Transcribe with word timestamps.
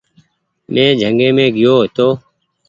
مينٚ 0.73 0.97
جنگي 0.99 1.29
مينٚ 1.37 1.53
گيو 1.55 1.73
هيتو 1.81 2.07